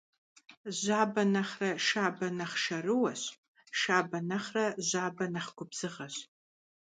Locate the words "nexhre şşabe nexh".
1.33-2.55